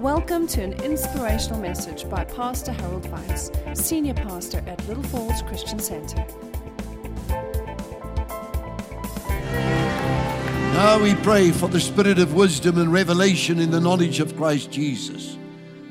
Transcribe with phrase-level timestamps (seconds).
[0.00, 5.78] Welcome to an inspirational message by Pastor Harold Weitz, Senior Pastor at Little Falls Christian
[5.78, 6.26] Center.
[10.74, 14.72] Now we pray for the spirit of wisdom and revelation in the knowledge of Christ
[14.72, 15.38] Jesus,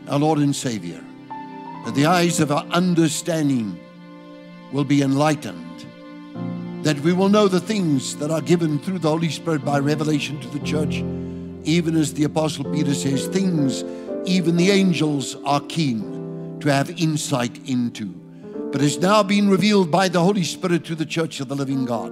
[0.09, 1.01] our Lord and Savior,
[1.85, 3.79] that the eyes of our understanding
[4.73, 5.85] will be enlightened,
[6.83, 10.41] that we will know the things that are given through the Holy Spirit by revelation
[10.41, 11.03] to the church,
[11.63, 13.83] even as the Apostle Peter says, things
[14.25, 18.05] even the angels are keen to have insight into,
[18.71, 21.85] but has now been revealed by the Holy Spirit to the church of the living
[21.85, 22.11] God.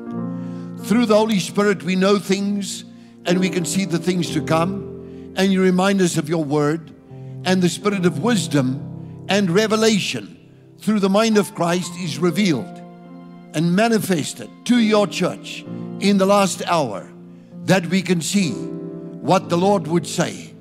[0.86, 2.86] Through the Holy Spirit, we know things
[3.26, 5.34] and we can see the things to come.
[5.38, 6.92] And you remind us of your word
[7.46, 10.38] and the spirit of wisdom and revelation
[10.80, 12.82] through the mind of Christ is revealed
[13.54, 15.64] and manifested to your church
[16.00, 17.10] in the last hour
[17.66, 18.52] that we can see
[19.22, 20.52] what the Lord would say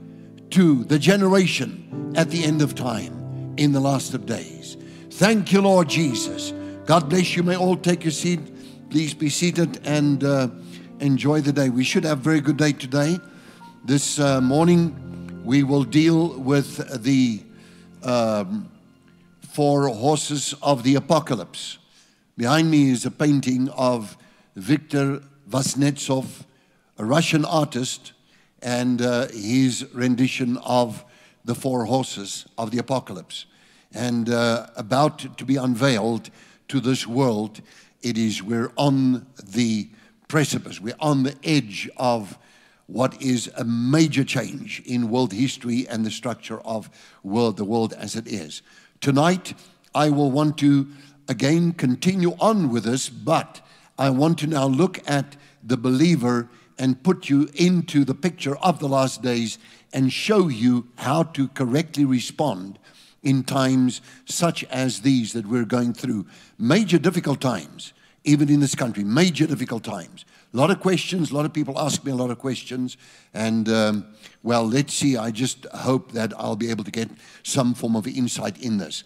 [0.51, 4.77] to the generation at the end of time in the last of days.
[5.13, 6.53] Thank you, Lord Jesus.
[6.85, 7.43] God bless you.
[7.43, 8.41] May all take your seat.
[8.91, 10.49] Please be seated and uh,
[10.99, 11.71] enjoy the day.
[11.71, 13.19] We should have a very good day today.
[13.87, 17.43] This uh, morning, we will deal with the
[18.03, 18.71] um,
[19.41, 21.79] four horses of the apocalypse.
[22.37, 24.19] Behind me is a painting of
[24.55, 26.45] Viktor Vasnetsov,
[26.99, 28.13] a Russian artist,
[28.63, 31.05] and uh, his rendition of
[31.45, 33.47] the four horses of the apocalypse.
[33.93, 36.31] And uh, about to be unveiled
[36.69, 37.61] to this world
[38.03, 39.89] it is we're on the
[40.29, 42.39] precipice, we're on the edge of
[42.87, 46.91] what is a major change in world history and the structure of
[47.23, 48.63] world, the world as it is.
[49.01, 49.55] Tonight,
[49.95, 50.89] I will want to
[51.29, 53.61] again continue on with this, but
[53.99, 56.49] I want to now look at the believer
[56.81, 59.59] and put you into the picture of the last days
[59.93, 62.79] and show you how to correctly respond
[63.23, 66.27] in times such as these that we're going through.
[66.59, 67.93] Major difficult times,
[68.25, 70.25] even in this country, major difficult times.
[70.55, 72.97] A lot of questions, a lot of people ask me a lot of questions.
[73.35, 74.07] And um,
[74.43, 75.19] well, let's see.
[75.19, 77.11] I just hope that I'll be able to get
[77.43, 79.05] some form of insight in this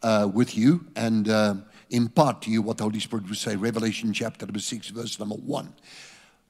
[0.00, 1.56] uh, with you and uh,
[1.90, 3.56] impart to you what the Holy Spirit would say.
[3.56, 5.74] Revelation chapter number 6, verse number 1.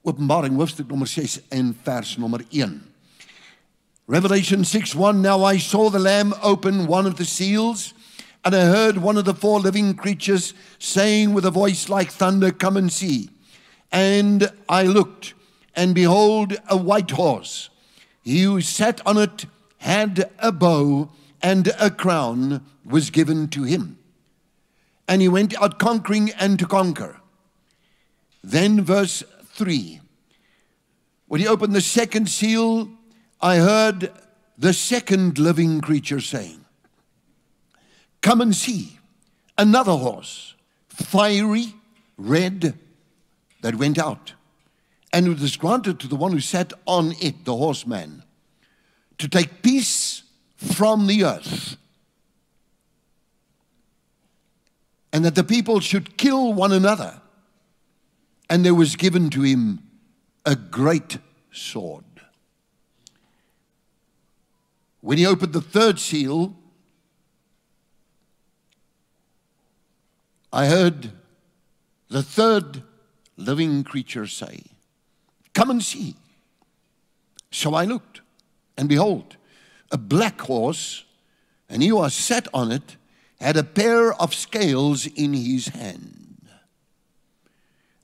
[0.07, 2.81] Openbaring hoofstuk nummer 6 en vers nummer 1.
[4.07, 7.93] Revelation 6 1 Now I saw the Lamb open one of the seals,
[8.45, 12.53] and I heard one of the four living creatures saying with a voice like thunder,
[12.53, 13.31] Come and see.
[13.91, 15.35] And I looked,
[15.75, 17.69] and behold, a white horse.
[18.23, 19.47] He who sat on it
[19.79, 21.11] had a bow,
[21.43, 23.99] and a crown was given to him.
[25.09, 27.21] And he went out conquering and to conquer.
[28.45, 29.25] Then, verse
[29.57, 30.01] 3
[31.29, 32.89] when he opened the second seal,
[33.41, 34.13] I heard
[34.57, 36.65] the second living creature saying,
[38.21, 38.99] Come and see
[39.59, 40.55] another horse,
[40.89, 41.75] fiery
[42.17, 42.79] red,
[43.63, 44.35] that went out.
[45.13, 48.23] And it was granted to the one who sat on it, the horseman,
[49.19, 50.23] to take peace
[50.57, 51.77] from the earth.
[55.13, 57.21] And that the people should kill one another.
[58.49, 59.81] And there was given to him
[60.45, 61.19] a great
[61.53, 62.05] sword.
[65.01, 66.57] When he opened the third seal,
[70.53, 71.13] I heard
[72.09, 72.83] the third
[73.37, 74.63] living creature say,
[75.55, 76.15] Come and see.
[77.51, 78.21] So I looked,
[78.77, 79.37] and behold,
[79.91, 81.05] a black horse,
[81.69, 82.97] and he who was sat on it
[83.41, 86.26] had a pair of scales in his hand.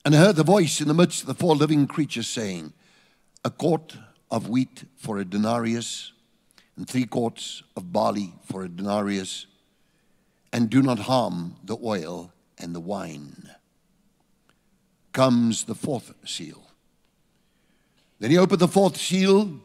[0.05, 2.73] And I heard the voice in the midst of the four living creatures saying,
[3.45, 3.97] A quart
[4.31, 6.13] of wheat for a denarius,
[6.77, 9.47] and three quarts of barley for a denarius,
[10.53, 13.51] and do not harm the oil and the wine.
[15.13, 16.67] Comes the fourth seal.
[18.19, 19.61] Then he opened the fourth seal,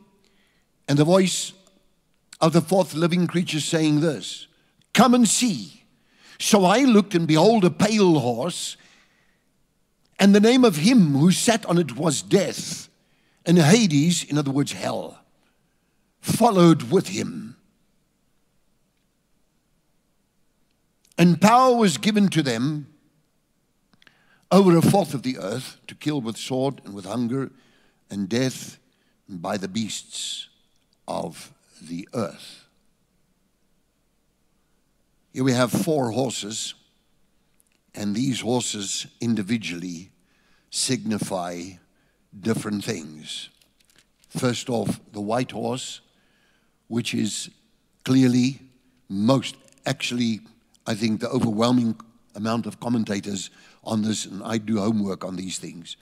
[0.88, 1.54] and the voice
[2.40, 4.48] of the fourth living creature saying this
[4.94, 5.84] Come and see.
[6.40, 8.78] So I looked, and behold, a pale horse
[10.20, 12.90] and the name of him who sat on it was death.
[13.46, 15.20] And Hades, in other words, hell,
[16.20, 17.56] followed with him.
[21.18, 22.88] And power was given to them
[24.52, 27.52] over a fourth of the earth to kill with sword and with hunger
[28.10, 28.80] and death
[29.28, 30.50] and by the beasts
[31.08, 32.66] of the earth.
[35.34, 36.74] Here we have four horses
[37.98, 40.12] and these horses individually
[40.70, 41.64] signify
[42.40, 43.50] different things.
[44.30, 46.02] First off, the white horse
[46.88, 47.50] which is
[48.06, 48.60] clearly
[49.10, 49.56] most,
[49.86, 50.42] actually,
[50.86, 52.00] I think the overwhelming
[52.36, 53.50] amount of commentators
[53.84, 55.98] on this, and I do homework on these things,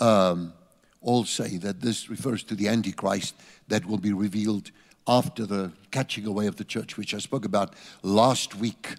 [0.00, 0.52] um,
[1.00, 3.34] all say that this refers to the Antichrist
[3.68, 4.70] that will be revealed
[5.06, 8.96] after the catching away of the church, which I spoke about last week.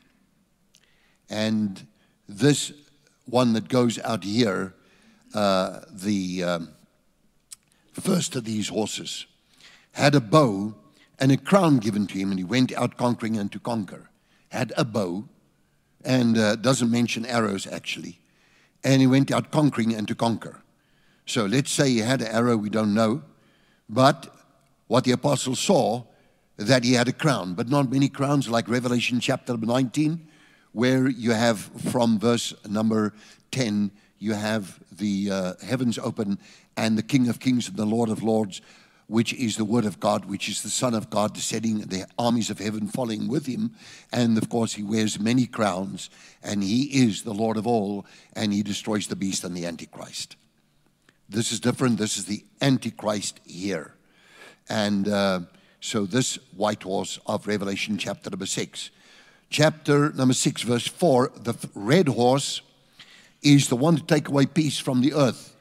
[1.30, 1.86] And
[2.30, 2.72] this
[3.26, 4.74] one that goes out here,
[5.34, 6.70] uh, the um,
[7.94, 9.26] first of these horses,
[9.94, 10.76] had a bow
[11.20, 14.10] and a crown given to him, and he went out conquering and to conquer.
[14.50, 15.28] Had a bow,
[16.06, 18.20] and uh, doesn't mention arrows actually.
[18.84, 20.62] And he went out conquering and to conquer.
[21.26, 23.24] So let's say he had an arrow, we don't know.
[23.90, 24.34] But
[24.88, 26.04] what the apostle saw,
[26.58, 30.28] that he had a crown, but not many crowns, like Revelation chapter 19,
[30.72, 33.14] where you have from verse number
[33.52, 36.40] 10, you have the uh, heavens open
[36.78, 38.62] and the King of Kings and the Lord of Lords,
[39.08, 42.50] which is the Word of God, which is the Son of God, descending, the armies
[42.50, 43.72] of heaven following with him.
[44.14, 46.10] And of course, he wears many crowns,
[46.44, 50.36] and he is the Lord of all, and he destroys the beast and the Antichrist.
[51.28, 51.98] This is different.
[51.98, 53.94] This is the Antichrist here.
[54.70, 55.42] And uh,
[55.82, 58.92] so, this white horse of Revelation chapter number six.
[59.50, 62.62] Chapter number six, verse four the red horse
[63.42, 65.56] is the one to take away peace from the earth.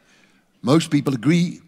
[0.62, 1.60] Most people agree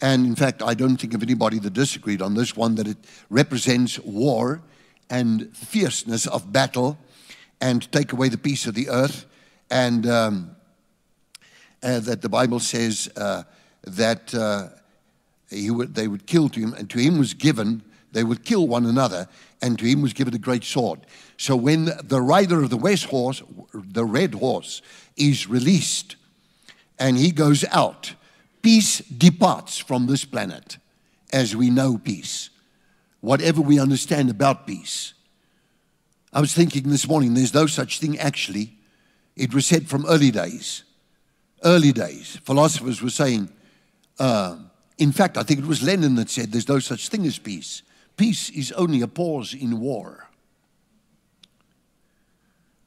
[0.00, 2.98] and in fact, I don't think of anybody that disagreed on this one that it
[3.30, 4.60] represents war
[5.08, 6.98] and fierceness of battle
[7.60, 9.24] and take away the peace of the earth.
[9.70, 10.56] And um,
[11.82, 13.44] uh, that the Bible says uh,
[13.84, 14.68] that uh,
[15.50, 17.82] would, they would kill to him, and to him was given,
[18.12, 19.28] they would kill one another,
[19.62, 21.00] and to him was given a great sword.
[21.36, 23.42] So when the rider of the west horse,
[23.72, 24.82] the red horse,
[25.16, 26.16] is released
[26.98, 28.14] and he goes out,
[28.62, 30.78] peace departs from this planet
[31.32, 32.50] as we know peace,
[33.20, 35.12] whatever we understand about peace.
[36.32, 38.76] I was thinking this morning, there's no such thing actually.
[39.36, 40.84] It was said from early days.
[41.64, 43.50] Early days, philosophers were saying,
[44.18, 44.56] uh,
[44.98, 47.82] in fact, I think it was Lenin that said there's no such thing as peace.
[48.16, 50.25] Peace is only a pause in war.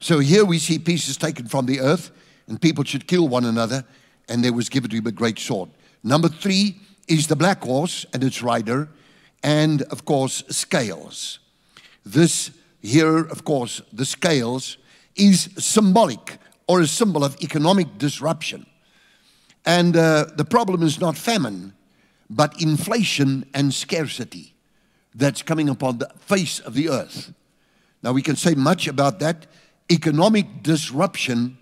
[0.00, 2.10] So here we see pieces taken from the earth,
[2.48, 3.84] and people should kill one another
[4.30, 5.68] and there was given to him a great sword.
[6.02, 8.88] Number three is the black horse and its rider,
[9.42, 11.40] and of course, scales.
[12.06, 14.78] This here, of course, the scales
[15.16, 18.64] is symbolic or a symbol of economic disruption.
[19.66, 21.74] And uh, the problem is not famine,
[22.30, 24.54] but inflation and scarcity
[25.14, 27.34] that's coming upon the face of the earth.
[28.02, 29.46] Now, we can say much about that.
[29.90, 31.58] Economic disruption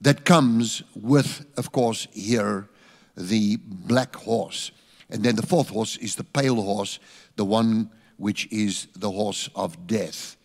[0.00, 2.68] that comes with, of course, here
[3.16, 4.72] the black horse.
[5.08, 6.98] And then the fourth horse is the pale horse,
[7.36, 10.36] the one which is the horse of death.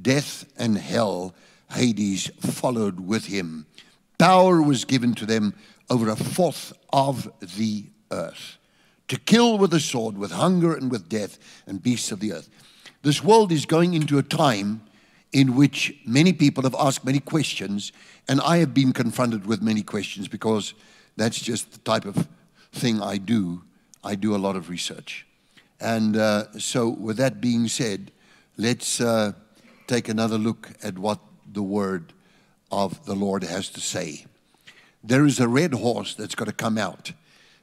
[0.00, 1.34] Death and hell,
[1.70, 3.66] Hades, followed with him.
[4.18, 5.54] Power was given to them
[5.90, 8.58] over a fourth of the earth
[9.08, 12.48] to kill with the sword, with hunger and with death, and beasts of the earth.
[13.02, 14.82] This world is going into a time
[15.34, 17.90] in which many people have asked many questions,
[18.28, 20.74] and I have been confronted with many questions because
[21.16, 22.28] that's just the type of
[22.72, 23.64] thing I do.
[24.04, 25.26] I do a lot of research.
[25.80, 28.12] And uh, so, with that being said,
[28.56, 29.32] let's uh,
[29.88, 31.18] take another look at what
[31.52, 32.12] the word
[32.70, 34.26] of the Lord has to say.
[35.02, 37.10] There is a red horse that's going to come out.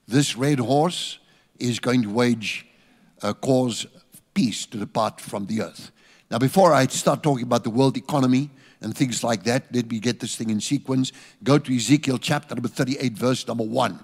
[0.10, 1.20] This red horse
[1.58, 2.66] is going to wage,
[3.22, 5.92] uh, cause of peace to depart from the earth.
[6.32, 10.00] Now, before I start talking about the world economy and things like that, let me
[10.00, 11.12] get this thing in sequence.
[11.44, 14.00] Go to Ezekiel chapter number 38, verse number 1.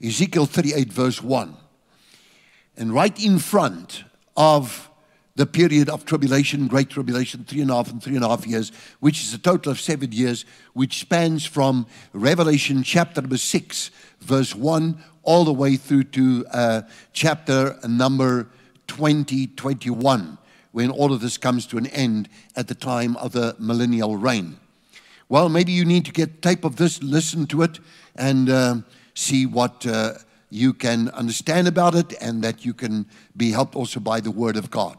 [0.00, 1.56] Ezekiel 38, verse 1.
[2.76, 4.04] And right in front
[4.36, 4.88] of
[5.34, 8.46] the period of tribulation, great tribulation, three and a half and three and a half
[8.46, 13.90] years, which is a total of seven years, which spans from Revelation chapter number 6,
[14.20, 18.46] verse 1, all the way through to uh, chapter number
[18.86, 20.38] 20, 21
[20.72, 24.58] when all of this comes to an end at the time of the millennial reign.
[25.28, 27.78] Well, maybe you need to get tape of this, listen to it,
[28.16, 28.76] and uh,
[29.14, 30.14] see what uh,
[30.50, 34.56] you can understand about it, and that you can be helped also by the Word
[34.56, 34.96] of God.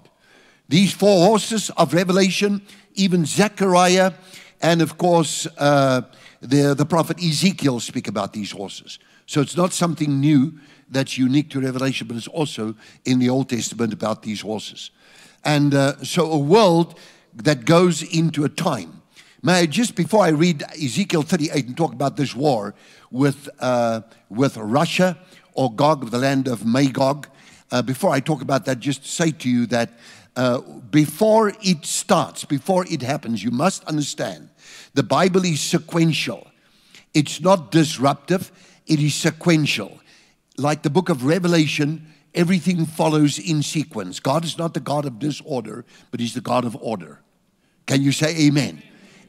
[0.70, 2.62] These four horses of Revelation,
[2.94, 4.13] even Zechariah,
[4.62, 6.04] and of course, uh,
[6.40, 9.00] the, the prophet Ezekiel speak about these horses.
[9.25, 10.54] So it's not something new
[10.90, 12.75] that's unique to Revelation, but it's also
[13.06, 14.92] in the Old Testament about these horses.
[15.44, 16.98] And uh, so a world
[17.34, 19.02] that goes into a time.
[19.44, 22.76] May I, just before I read Ezekiel 38 and talk about this war
[23.10, 25.18] with, uh, with Russia
[25.54, 27.28] or Gog the land of Magog,
[27.72, 29.94] uh, before I talk about that, just say to you that
[30.36, 30.60] uh,
[30.92, 34.50] before it starts, before it happens, you must understand
[34.94, 36.48] the Bible is sequential.
[37.14, 38.52] It's not disruptive,
[38.86, 40.00] it is sequential.
[40.58, 44.20] Like the book of Revelation, everything follows in sequence.
[44.20, 47.20] God is not the God of disorder, but He's the God of order.
[47.86, 48.84] Can you say amen?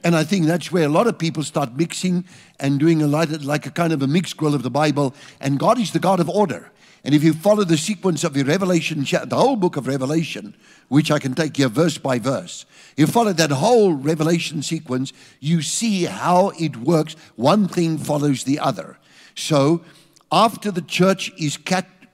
[0.04, 2.24] And I think that's where a lot of people start mixing
[2.58, 5.14] and doing a lot like a kind of a mixed grill of the Bible.
[5.40, 6.70] And God is the God of order.
[7.04, 10.54] And if you follow the sequence of the Revelation, the whole book of Revelation,
[10.88, 12.64] which I can take here verse by verse,
[12.96, 17.16] you follow that whole Revelation sequence, you see how it works.
[17.34, 18.98] One thing follows the other.
[19.34, 19.82] So
[20.30, 21.56] after the church is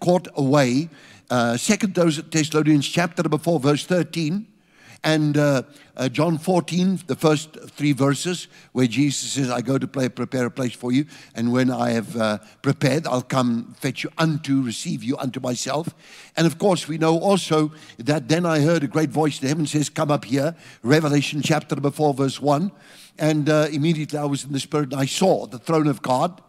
[0.00, 0.88] caught away,
[1.30, 4.46] uh, Second Thessalonians chapter number 4, verse 13,
[5.04, 5.62] and uh,
[5.96, 10.46] uh, John 14, the first three verses, where Jesus says, I go to play, prepare
[10.46, 14.60] a place for you, and when I have uh, prepared, I'll come fetch you unto,
[14.62, 15.94] receive you unto myself.
[16.36, 19.66] And of course, we know also that then I heard a great voice in heaven
[19.66, 22.72] says, Come up here, Revelation chapter number 4, verse 1.
[23.18, 26.40] And uh, immediately I was in the Spirit, and I saw the throne of God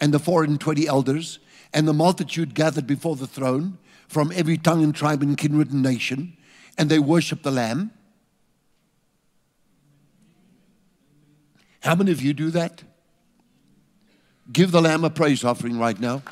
[0.00, 1.38] and the four and twenty elders,
[1.76, 3.76] and the multitude gathered before the throne
[4.08, 6.34] from every tongue and tribe and kindred and nation,
[6.78, 7.90] and they worshiped the Lamb.
[11.80, 12.82] How many of you do that?
[14.50, 16.22] Give the Lamb a praise offering right now.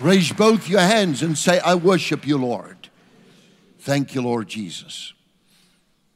[0.00, 2.88] Raise both your hands and say, I worship you, Lord.
[3.78, 5.12] Thank you, Lord Jesus.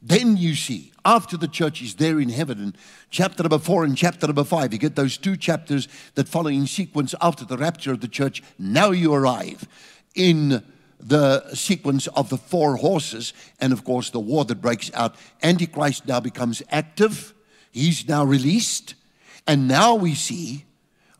[0.01, 2.75] Then you see, after the church is there in heaven, in
[3.09, 6.67] chapter number four and chapter number five, you get those two chapters that follow in
[6.67, 8.41] sequence after the rapture of the church.
[8.57, 9.67] Now you arrive
[10.15, 10.63] in
[10.99, 15.15] the sequence of the four horses, and of course, the war that breaks out.
[15.43, 17.33] Antichrist now becomes active,
[17.71, 18.95] he's now released,
[19.47, 20.65] and now we see,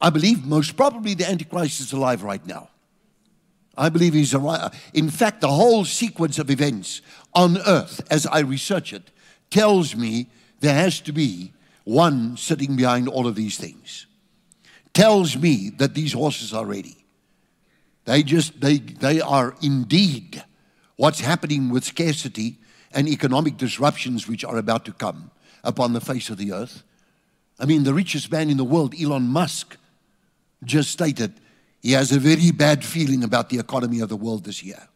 [0.02, 2.70] I believe, most probably the Antichrist is alive right now.
[3.80, 4.78] I believe he's alive.
[4.94, 7.02] In fact, the whole sequence of events
[7.34, 9.10] on earth, as I research it,
[9.50, 11.54] tells me there has to be
[11.86, 14.06] one sitting behind all of these things.
[14.94, 16.98] Tells me that these horses are ready.
[18.04, 20.44] They just, they, they are indeed
[20.98, 22.58] what's happening with scarcity
[22.92, 25.32] and economic disruptions which are about to come
[25.64, 26.84] upon the face of the earth.
[27.58, 29.78] I mean, the richest man in the world, Elon Musk,
[30.66, 31.34] just stated
[31.82, 34.88] he has a very bad feeling about the economy of the world this year.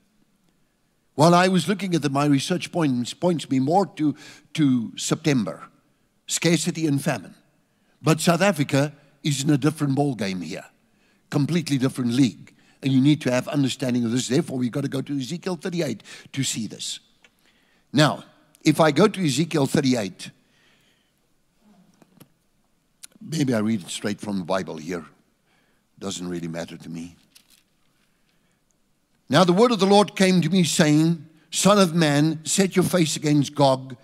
[1.16, 4.16] While I was looking at the, my research points, points me more to,
[4.56, 5.64] to September,
[6.28, 7.36] scarcity and famine.
[8.02, 10.66] But South Africa is in a different ball game here,
[11.30, 14.28] completely different league and you need to have understanding of this.
[14.28, 17.00] Therefore, we've got to go to Ezekiel 38 to see this.
[17.94, 18.26] Now,
[18.64, 20.30] if I go to Ezekiel 38,
[23.22, 25.06] maybe I read it straight from the Bible here.
[26.04, 27.16] Doesn't really matter to me.
[29.30, 32.84] Now the word of the Lord came to me, saying, Son of man, set your
[32.84, 33.96] face against Gog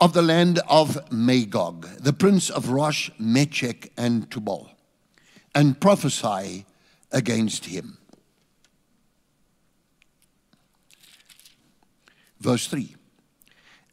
[0.00, 4.70] of the land of Magog, the prince of Rosh, Meshech, and Tubal,
[5.56, 6.66] and prophesy
[7.10, 7.98] against him.
[12.38, 12.94] Verse 3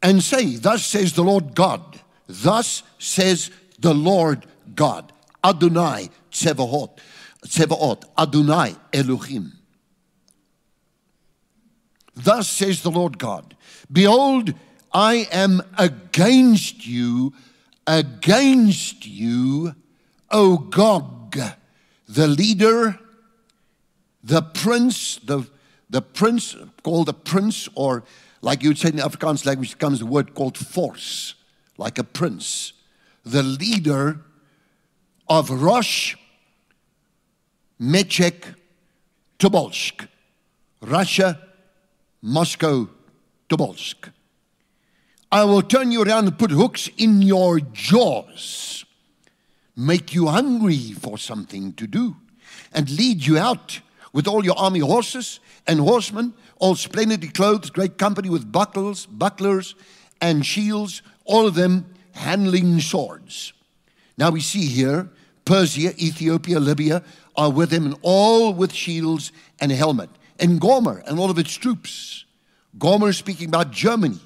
[0.00, 7.00] And say, Thus says the Lord God, thus says the Lord God, Adonai Tsevaot,
[7.46, 9.52] Tsevaot, Adonai Elohim.
[12.14, 13.56] Thus says the Lord God,
[13.90, 14.54] Behold,
[14.92, 17.34] I am against you,
[17.86, 19.74] against you,
[20.30, 21.38] O Gog,
[22.08, 22.98] the leader
[24.26, 25.48] the prince, the,
[25.88, 28.02] the prince called a prince, or
[28.42, 31.36] like you would say in the Afrikaans language, comes the word called vors,
[31.78, 32.72] like a prince.
[33.24, 34.20] The leader
[35.28, 36.16] of Rosh,
[37.78, 38.46] Meshech,
[39.38, 40.08] Tobolsk,
[40.80, 41.40] Russia,
[42.22, 42.88] Moscow,
[43.48, 44.10] Tobolsk.
[45.30, 48.84] I will turn you around and put hooks in your jaws,
[49.76, 52.16] make you hungry for something to do,
[52.72, 53.80] and lead you out
[54.12, 59.74] with all your army horses and horsemen, all splendidly clothed, great company with buckles, bucklers,
[60.20, 63.52] and shields, all of them handling swords.
[64.16, 65.10] Now we see here
[65.46, 67.02] Persia, Ethiopia, Libya
[67.36, 70.10] are with him, and all with shields and helmet.
[70.38, 72.26] And Gomer and all of its troops.
[72.78, 74.20] Gomer is speaking about Germany,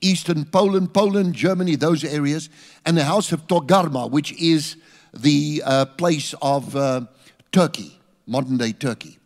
[0.00, 2.48] eastern Poland, Poland, Germany, those areas,
[2.86, 4.76] and the house of Togarma, which is
[5.12, 7.00] the uh, place of uh,
[7.50, 9.17] Turkey, modern day Turkey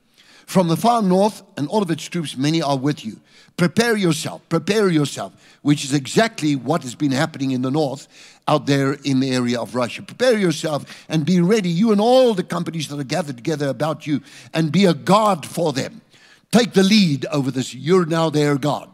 [0.52, 3.18] From the far north and all of its troops, many are with you.
[3.56, 5.32] Prepare yourself, prepare yourself,
[5.62, 8.06] which is exactly what has been happening in the north
[8.47, 10.02] out there in the area of Russia.
[10.02, 14.06] Prepare yourself and be ready, you and all the companies that are gathered together about
[14.06, 14.21] you,
[14.52, 16.02] and be a guard for them.
[16.50, 17.75] Take the lead over this.
[17.75, 18.90] You're now their God.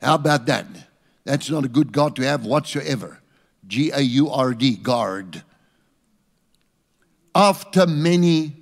[0.00, 0.64] How about that?
[1.24, 3.18] That's not a good God to have whatsoever.
[3.66, 5.42] G A U R D, guard.
[7.34, 8.57] After many,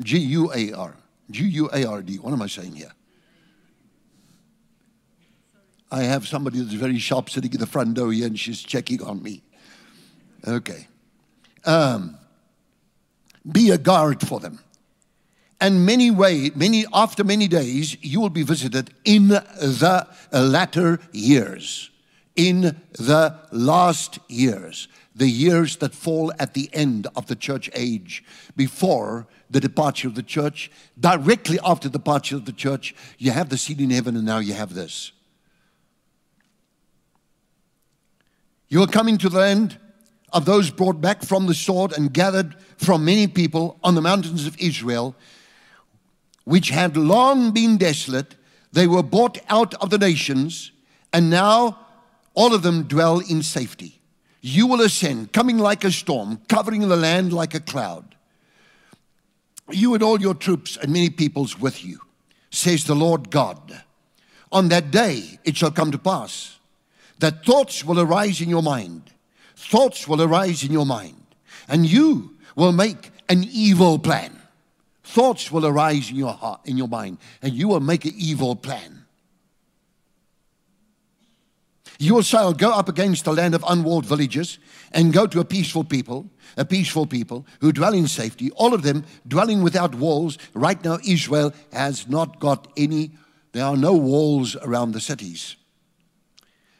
[0.00, 0.96] G U A R,
[1.30, 2.92] G U A R D, what am I saying here?
[5.90, 9.02] I have somebody that's very sharp sitting in the front door here and she's checking
[9.02, 9.42] on me.
[10.46, 10.88] Okay.
[11.64, 12.18] Um,
[13.50, 14.58] be a guard for them.
[15.60, 21.90] And many way, many after many days, you will be visited in the latter years,
[22.34, 28.22] in the last years, the years that fall at the end of the church age,
[28.54, 30.70] before the departure of the church.
[31.00, 34.38] Directly after the departure of the church, you have the seed in heaven, and now
[34.38, 35.12] you have this.
[38.68, 39.78] You are coming to the land
[40.32, 44.46] of those brought back from the sword and gathered from many people on the mountains
[44.46, 45.14] of Israel,
[46.44, 48.34] which had long been desolate.
[48.72, 50.72] They were brought out of the nations,
[51.10, 51.78] and now
[52.34, 54.02] all of them dwell in safety.
[54.40, 58.14] You will ascend, coming like a storm, covering the land like a cloud.
[59.70, 62.00] You and all your troops and many peoples with you,
[62.50, 63.82] says the Lord God.
[64.52, 66.56] On that day it shall come to pass
[67.18, 69.10] that thoughts will arise in your mind.
[69.56, 71.22] Thoughts will arise in your mind.
[71.68, 74.38] And you will make an evil plan.
[75.02, 78.54] Thoughts will arise in your heart, in your mind, and you will make an evil
[78.54, 79.05] plan.
[81.98, 84.58] You say, go up against a land of unwalled villages
[84.92, 88.82] and go to a peaceful people, a peaceful people who dwell in safety, all of
[88.82, 90.38] them dwelling without walls.
[90.54, 93.12] Right now, Israel has not got any,
[93.52, 95.56] there are no walls around the cities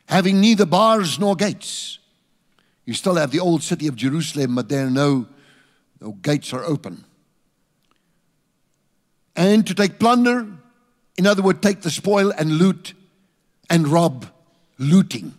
[0.09, 1.99] having neither bars nor gates.
[2.85, 5.27] You still have the old city of Jerusalem, but there no,
[6.01, 7.05] no gates are open.
[9.35, 10.47] And to take plunder,
[11.17, 12.95] in other words, take the spoil and loot
[13.69, 14.27] and rob,
[14.79, 15.35] looting.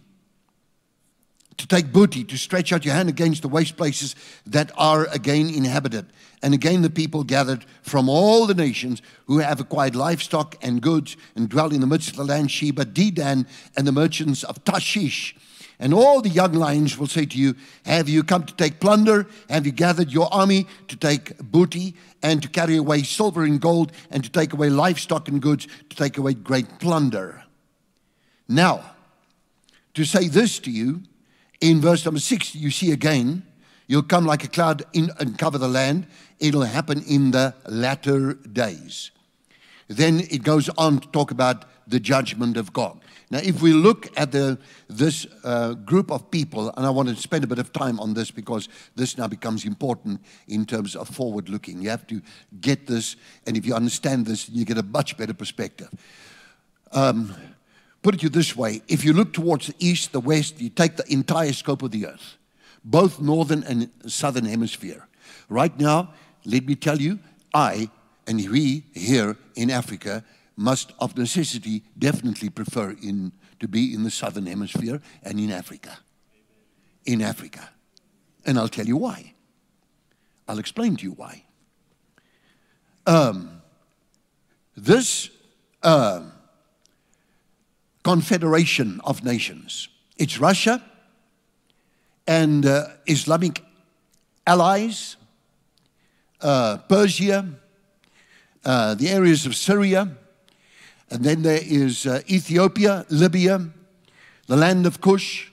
[1.58, 5.50] To take booty, to stretch out your hand against the waste places that are again
[5.50, 6.06] inhabited.
[6.44, 11.18] And again, the people gathered from all the nations who have acquired livestock and goods
[11.36, 15.36] and dwell in the midst of the land Sheba, Dedan, and the merchants of Tarshish.
[15.80, 19.28] And all the young lions will say to you, Have you come to take plunder?
[19.50, 23.92] Have you gathered your army to take booty and to carry away silver and gold
[24.10, 27.44] and to take away livestock and goods, to take away great plunder?
[28.48, 28.92] Now,
[29.98, 31.02] to say this to you,
[31.60, 33.42] in verse number six, you see again,
[33.88, 36.06] you'll come like a cloud in, and cover the land
[36.40, 39.10] it'll happen in the latter days.
[39.88, 43.00] Then it goes on to talk about the judgment of God.
[43.32, 47.16] Now, if we look at the, this uh, group of people, and I want to
[47.16, 51.10] spend a bit of time on this because this now becomes important in terms of
[51.10, 51.82] forward looking.
[51.82, 52.22] You have to
[52.62, 53.16] get this,
[53.48, 55.90] and if you understand this, you get a much better perspective.
[56.92, 57.36] Um,
[58.08, 60.70] put it to you this way if you look towards the east, the west, you
[60.70, 62.38] take the entire scope of the earth,
[62.82, 65.06] both northern and southern hemisphere.
[65.50, 66.14] Right now,
[66.46, 67.20] let me tell you,
[67.54, 67.90] I
[68.26, 70.24] and we here in Africa
[70.56, 75.98] must, of necessity, definitely prefer in, to be in the southern hemisphere and in Africa.
[77.06, 77.68] In Africa.
[78.46, 79.34] And I'll tell you why.
[80.48, 81.44] I'll explain to you why.
[83.06, 83.62] Um,
[84.78, 85.30] this
[85.84, 86.22] uh,
[88.08, 90.82] confederation of nations, it's Russia
[92.26, 93.62] and uh, Islamic
[94.46, 95.18] allies
[96.40, 97.46] uh, Persia,
[98.64, 100.08] uh, the areas of Syria,
[101.10, 103.68] and then there is uh, Ethiopia, Libya,
[104.46, 105.52] the land of Cush,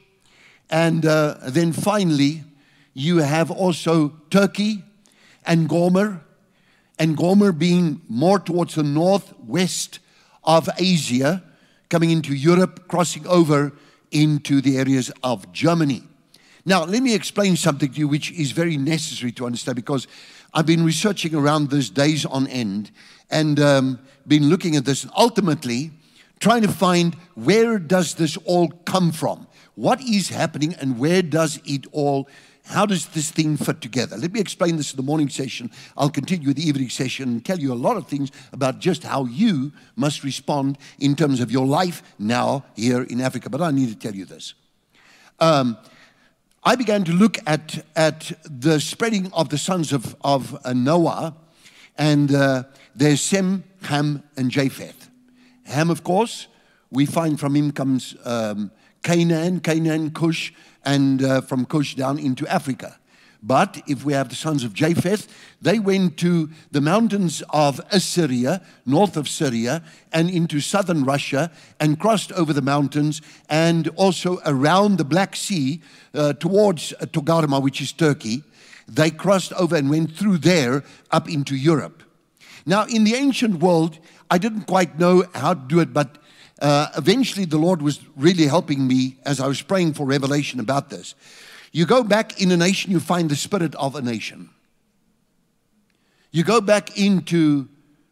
[0.70, 2.44] and uh, then finally
[2.92, 4.84] you have also Turkey
[5.44, 6.20] and Gomer,
[7.00, 9.98] and Gomer being more towards the northwest
[10.44, 11.42] of Asia,
[11.88, 13.72] coming into Europe, crossing over
[14.10, 16.02] into the areas of Germany.
[16.64, 20.06] Now, let me explain something to you which is very necessary to understand because
[20.54, 22.90] I've been researching around this days on end
[23.30, 25.90] and um, been looking at this and ultimately
[26.40, 29.46] trying to find where does this all come from?
[29.74, 32.28] What is happening and where does it all
[32.64, 34.16] how does this thing fit together?
[34.16, 35.70] Let me explain this in the morning session.
[35.96, 39.26] I'll continue the evening session and tell you a lot of things about just how
[39.26, 43.50] you must respond in terms of your life now here in Africa.
[43.50, 44.54] But I need to tell you this.
[45.40, 45.76] Um,
[46.62, 51.34] I began to look at, at the spreading of the sons of, of uh, Noah
[51.96, 55.10] And uh, there's Sem, Ham, and Japheth.
[55.64, 56.48] Ham, of course,
[56.90, 58.70] we find from him comes um,
[59.04, 60.52] Canaan, Canaan, Cush,
[60.84, 62.98] and uh, from Cush down into Africa.
[63.46, 65.28] But if we have the sons of Japheth,
[65.60, 72.00] they went to the mountains of Assyria, north of Syria, and into southern Russia, and
[72.00, 75.82] crossed over the mountains and also around the Black Sea
[76.14, 78.42] uh, towards uh, Togarma, which is Turkey.
[78.88, 82.02] They crossed over and went through there up into Europe.
[82.64, 83.98] Now, in the ancient world,
[84.30, 86.16] I didn't quite know how to do it, but
[86.60, 90.90] uh, eventually the Lord was really helping me as I was praying for revelation about
[90.90, 91.14] this.
[91.72, 94.50] You go back in a nation, you find the spirit of a nation.
[96.30, 97.68] You go back into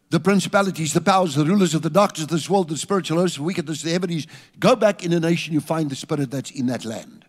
[0.09, 3.37] the principalities, the powers, the rulers of the darkness of this world, the spiritual hosts,
[3.37, 4.27] the wickedness, the heavens.
[4.59, 7.25] Go back in a nation, you find the spirit that's in that land.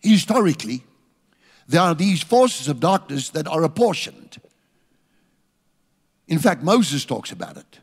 [0.00, 0.82] Historically,
[1.68, 4.40] there are these forces of darkness that are apportioned.
[6.26, 7.78] In fact, Moses talks about it.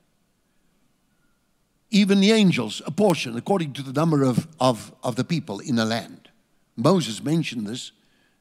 [1.92, 5.86] Even the angels apportion according to the number of, of, of the people in the
[5.86, 6.30] land.
[6.76, 7.92] Moses mentioned this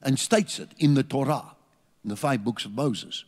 [0.03, 1.57] and states it in the Torah,
[2.05, 3.25] in the five books of Moses.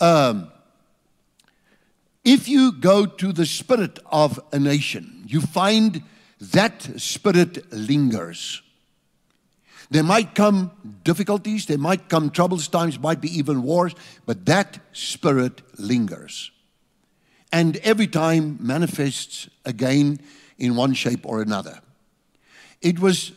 [0.00, 0.50] Um,
[2.24, 6.02] if you go to the spirit of a nation, you find
[6.40, 8.62] that spirit lingers.
[9.90, 10.70] There might come
[11.04, 16.50] difficulties, there might come troubles, times might be even wars, but that spirit lingers.
[17.52, 20.20] And every time manifests again
[20.58, 21.80] in one shape or another.
[22.80, 23.32] It was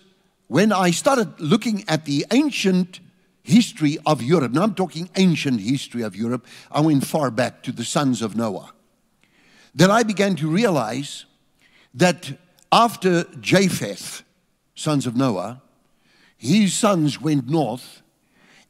[0.48, 3.00] when I started looking at the ancient
[3.44, 7.72] history of Europe, now I'm talking ancient history of Europe, I went far back to
[7.72, 8.74] the sons of Noah.
[9.74, 11.26] Then I began to realize
[11.94, 12.38] that
[12.72, 14.24] after Japheth,
[14.76, 15.62] sons of Noah,
[16.38, 18.02] his sons went north,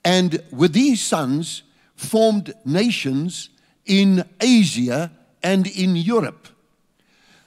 [0.03, 1.63] and with these sons
[1.95, 3.49] formed nations
[3.85, 5.11] in Asia
[5.45, 6.47] and in Europe.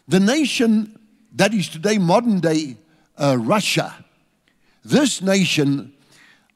[0.07, 0.99] The nation
[1.35, 2.77] that is today modern day
[3.19, 4.05] uh, Russia
[4.85, 5.93] this nation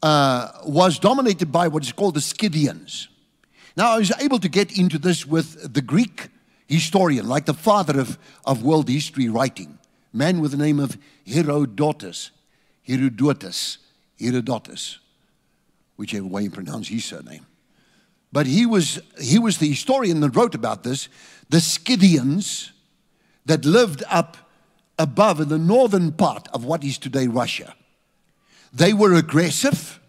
[0.02, 3.08] uh, was dominated by what is called the Scythians.
[3.76, 6.28] Now, I was able to get into this with the Greek
[6.66, 9.78] historian, like the father of, of world history writing,
[10.12, 12.30] man with the name of Herodotus,
[12.82, 13.78] Herodotus,
[14.18, 14.98] Herodotus,
[15.96, 17.46] whichever way you pronounce his surname.
[18.32, 21.08] But he was, he was the historian that wrote about this.
[21.50, 22.72] The Scythians
[23.44, 24.36] that lived up
[24.98, 27.74] above in the northern part of what is today Russia.
[28.72, 30.00] They were aggressive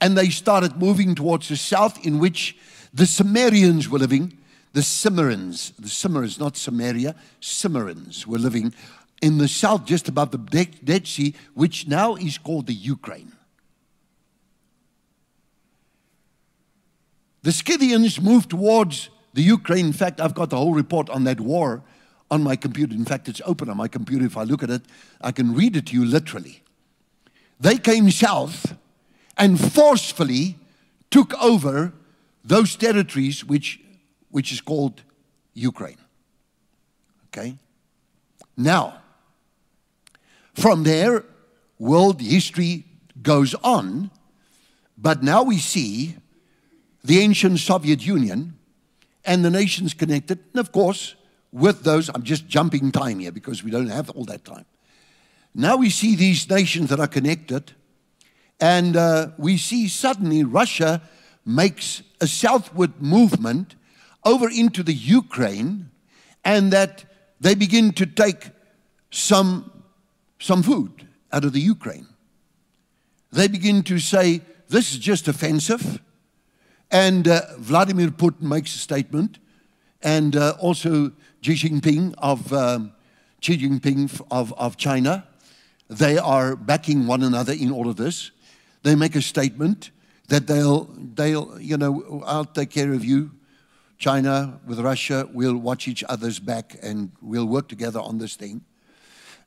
[0.00, 2.56] and they started moving towards the south, in which
[2.94, 4.38] the Sumerians were living.
[4.72, 8.72] The Cimmerians, the Cimmerians, not Samaria, Cimmerians were living
[9.20, 10.38] in the south, just above the
[10.84, 13.32] Dead Sea, which now is called the Ukraine.
[17.42, 19.86] The Scythians moved towards the Ukraine.
[19.86, 21.82] In fact, I've got the whole report on that war
[22.30, 22.94] on my computer.
[22.94, 24.26] In fact, it's open on my computer.
[24.26, 24.82] If I look at it,
[25.20, 26.62] I can read it to you literally.
[27.60, 28.76] They came south
[29.36, 30.58] and forcefully
[31.10, 31.92] took over
[32.44, 33.80] those territories which,
[34.30, 35.02] which is called
[35.54, 35.98] Ukraine.
[37.28, 37.56] Okay?
[38.56, 39.00] Now,
[40.54, 41.24] from there,
[41.78, 42.84] world history
[43.22, 44.10] goes on,
[44.96, 46.16] but now we see
[47.04, 48.54] the ancient Soviet Union
[49.24, 51.14] and the nations connected, and of course,
[51.52, 54.66] with those, I'm just jumping time here because we don't have all that time.
[55.54, 57.72] Now we see these nations that are connected,
[58.60, 61.02] and uh, we see suddenly Russia
[61.44, 63.74] makes a southward movement
[64.24, 65.90] over into the Ukraine,
[66.44, 67.04] and that
[67.40, 68.50] they begin to take
[69.10, 69.70] some,
[70.38, 72.06] some food out of the Ukraine.
[73.32, 76.00] They begin to say, This is just offensive.
[76.90, 79.38] And uh, Vladimir Putin makes a statement,
[80.02, 82.92] and uh, also Xi Jinping of um,
[83.40, 85.28] Xi Jinping of, of China
[85.88, 88.30] they are backing one another in all of this.
[88.82, 89.90] They make a statement
[90.28, 93.32] that they'll, they'll, you know, I'll take care of you.
[93.96, 98.60] China with Russia, we'll watch each other's back and we'll work together on this thing.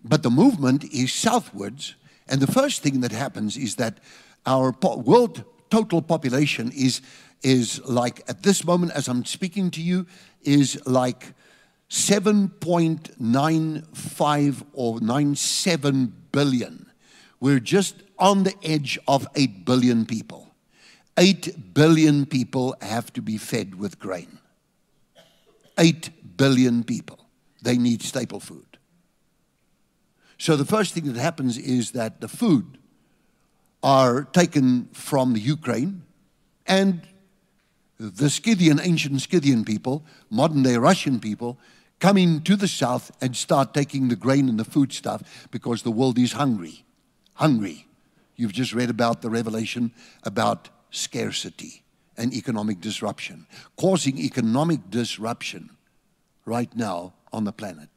[0.03, 1.95] But the movement is southwards.
[2.27, 3.99] And the first thing that happens is that
[4.45, 7.01] our world total population is,
[7.43, 10.05] is like, at this moment, as I'm speaking to you,
[10.43, 11.33] is like
[11.89, 16.91] 7.95 or 97 billion.
[17.39, 20.53] We're just on the edge of 8 billion people.
[21.17, 24.39] 8 billion people have to be fed with grain.
[25.77, 27.19] 8 billion people.
[27.61, 28.65] They need staple food.
[30.37, 32.77] So the first thing that happens is that the food
[33.83, 36.03] are taken from the Ukraine
[36.65, 37.01] and
[38.09, 41.59] the Scythian, ancient Scythian people, modern day Russian people,
[41.99, 45.91] coming to the south and start taking the grain and the food stuff because the
[45.91, 46.83] world is hungry.
[47.33, 47.85] Hungry.
[48.35, 49.91] You've just read about the revelation
[50.23, 51.83] about scarcity
[52.17, 53.45] and economic disruption,
[53.77, 55.69] causing economic disruption
[56.45, 57.89] right now on the planet.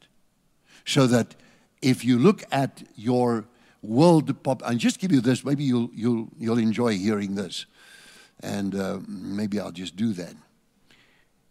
[0.85, 1.33] So that
[1.81, 3.45] if you look at your
[3.81, 7.65] world pop, and just give you this, maybe you'll, you'll, you'll enjoy hearing this,
[8.45, 10.35] and uh, maybe I'll just do that.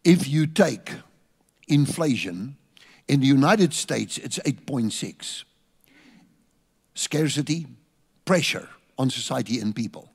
[0.05, 0.93] If you take
[1.67, 2.57] inflation,
[3.09, 5.45] in the United States, it's 8.6.
[6.95, 7.67] Scarcity,
[8.25, 10.11] pressure on society and people.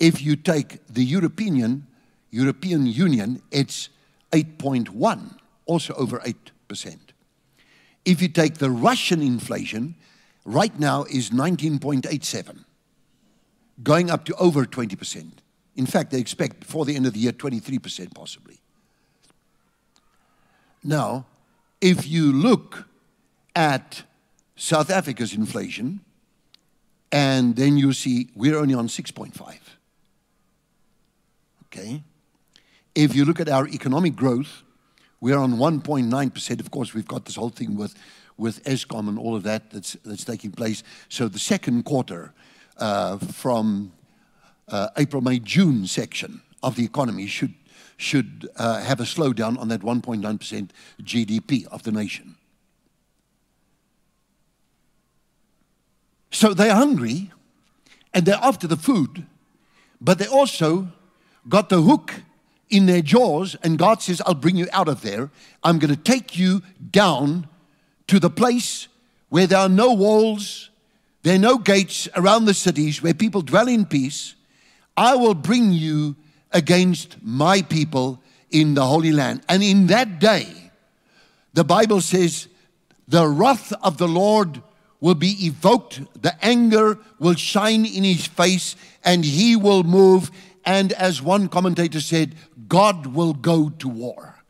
[0.00, 1.86] If you take the European
[2.30, 3.88] European Union, it's
[4.32, 6.98] 8.1, also over 8%.
[8.04, 9.94] If you take the Russian inflation,
[10.44, 12.64] right now is 19.87,
[13.82, 15.30] going up to over 20%.
[15.78, 18.58] In fact, they expect before the end of the year 23% possibly.
[20.82, 21.26] Now,
[21.80, 22.88] if you look
[23.54, 24.02] at
[24.56, 26.00] South Africa's inflation,
[27.12, 29.58] and then you see we're only on 6.5.
[31.66, 32.02] Okay?
[32.96, 34.64] If you look at our economic growth,
[35.20, 36.60] we're on 1.9%.
[36.60, 37.94] Of course, we've got this whole thing with,
[38.36, 40.82] with Eskom and all of that that's, that's taking place.
[41.08, 42.34] So the second quarter
[42.78, 43.92] uh, from
[44.70, 47.54] uh, April, May, June section of the economy should,
[47.96, 50.70] should uh, have a slowdown on that 1.9%
[51.02, 52.36] GDP of the nation.
[56.30, 57.30] So they're hungry
[58.12, 59.26] and they're after the food,
[60.00, 60.88] but they also
[61.48, 62.22] got the hook
[62.70, 65.30] in their jaws, and God says, I'll bring you out of there.
[65.62, 67.48] I'm going to take you down
[68.08, 68.88] to the place
[69.28, 70.70] where there are no walls,
[71.22, 74.34] there are no gates around the cities, where people dwell in peace.
[74.98, 76.16] I will bring you
[76.50, 79.42] against my people in the Holy Land.
[79.48, 80.72] And in that day,
[81.54, 82.48] the Bible says,
[83.06, 84.60] the wrath of the Lord
[85.00, 90.32] will be evoked, the anger will shine in his face, and he will move.
[90.64, 92.34] And as one commentator said,
[92.66, 94.42] God will go to war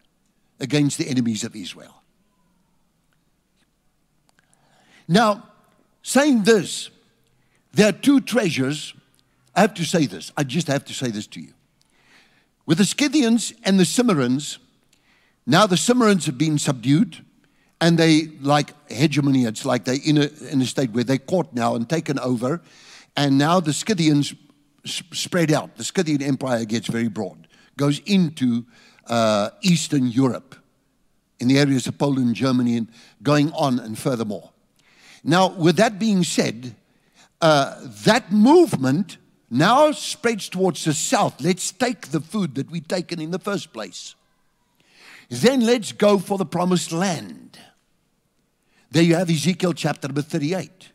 [0.59, 2.03] against the enemies of Israel.
[5.07, 5.47] Now,
[6.03, 6.89] saying this,
[7.75, 8.95] there are two treasures.
[9.59, 10.31] I have to say this.
[10.37, 11.53] I just have to say this to you.
[12.65, 14.59] With the Scythians and the Cimmerians,
[15.49, 17.25] now the Cimmerians have been subdued
[17.81, 19.47] and they like hegemony.
[19.47, 22.61] It's like they're in a, in a state where they're caught now and taken over.
[23.17, 24.33] And now the Scythians
[24.85, 25.77] spread out.
[25.77, 28.65] The Scythian Empire gets very broad, goes into
[29.09, 30.55] uh, Eastern Europe,
[31.41, 32.89] in the areas of Poland, Germany, and
[33.25, 34.53] going on and furthermore.
[35.25, 36.77] Now, with that being said,
[37.41, 39.17] uh, that movement
[39.51, 41.41] now spreads towards the south.
[41.41, 44.15] Let's take the food that we've taken in the first place.
[45.31, 47.59] Then let's go for the promised land.
[48.91, 50.91] There you have Ezekiel chapter number 38.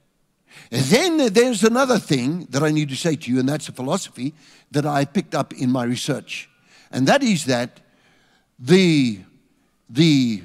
[0.69, 4.33] then there's another thing that I need to say to you, and that's a philosophy
[4.71, 6.49] that I picked up in my research.
[6.91, 7.79] And that is that
[8.59, 9.19] the,
[9.89, 10.43] the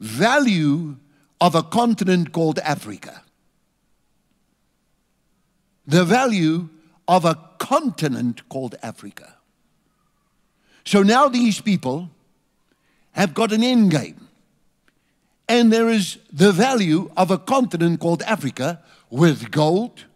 [0.00, 0.96] value
[1.40, 3.22] of a continent called Africa,
[5.86, 6.68] the value
[7.08, 9.36] of a continent called Africa.
[10.84, 12.10] So now these people
[13.12, 14.26] have got an end game.
[15.48, 20.06] And there is the value of a continent called Africa with gold,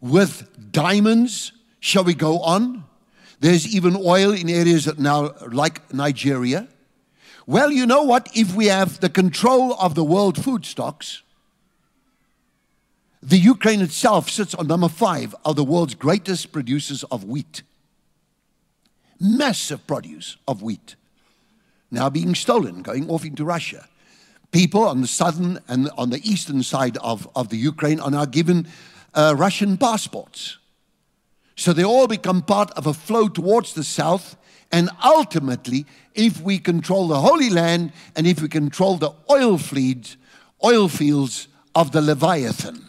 [0.00, 0.32] with
[0.70, 1.50] diamonds.
[1.80, 2.84] Shall we go on?
[3.40, 6.68] There's even oil in areas that now like Nigeria.
[7.44, 8.28] Well, you know what?
[8.34, 11.24] If we have the control of the world food stocks,
[13.22, 17.62] the Ukraine itself sits on number five of the world's greatest producers of wheat.
[19.20, 20.94] Massive produce of wheat.
[21.90, 23.88] Now being stolen, going off into Russia
[24.50, 28.24] people on the southern and on the eastern side of, of the Ukraine are now
[28.24, 28.66] given
[29.14, 30.58] uh, Russian passports.
[31.56, 34.36] So they all become part of a flow towards the south.
[34.70, 40.16] And ultimately, if we control the Holy Land and if we control the oil fields,
[40.64, 42.87] oil fields of the Leviathan.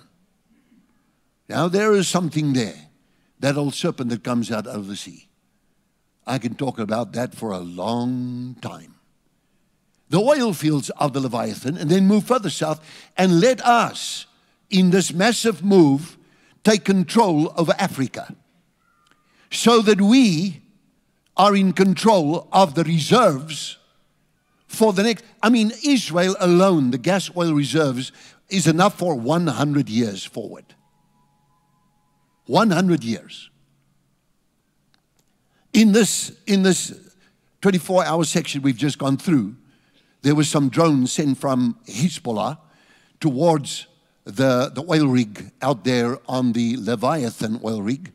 [1.50, 2.88] Now there is something there.
[3.40, 5.28] That old serpent that comes out of the sea.
[6.26, 9.00] I can talk about that for a long time
[10.10, 12.84] the oil fields of the Leviathan and then move further south
[13.18, 14.26] and let us,
[14.70, 16.18] in this massive move,
[16.64, 18.36] take control over Africa
[19.52, 20.62] so that we
[21.38, 23.78] are in control of the reserves
[24.68, 25.24] for the next.
[25.42, 28.12] I mean, Israel alone, the gas oil reserves,
[28.50, 30.66] is enough for 100 years forward.
[32.50, 33.52] 100 years.
[35.72, 37.00] In this, in this
[37.62, 39.56] 24 hour section we've just gone through,
[40.24, 42.58] there was some drones sent from Hezbollah
[43.20, 43.86] towards
[44.24, 48.12] the, the oil rig out there on the Leviathan oil rig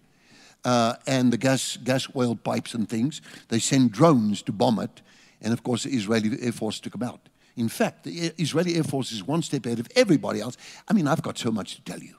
[0.64, 3.23] uh, and the gas, gas oil pipes and things.
[3.49, 5.01] They sent drones to bomb it.
[5.42, 7.29] And of course, the Israeli Air Force took them out.
[7.57, 10.57] In fact, the Israeli Air Force is one step ahead of everybody else.
[10.88, 12.16] I mean, I've got so much to tell you.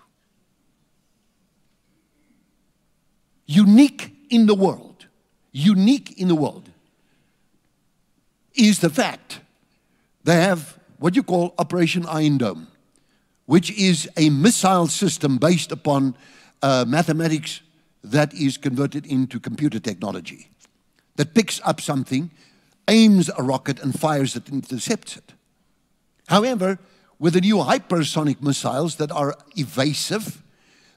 [3.45, 5.05] Unique in the world,
[5.51, 6.69] unique in the world
[8.53, 9.39] is the fact
[10.23, 12.67] they have what you call Operation Iron Dome,
[13.45, 16.15] which is a missile system based upon
[16.62, 17.62] uh, mathematics
[18.03, 20.49] that is converted into computer technology
[21.15, 22.31] that picks up something,
[22.88, 25.34] aims a rocket, and fires it and intercepts it.
[26.27, 26.79] However,
[27.19, 30.43] with the new hypersonic missiles that are evasive,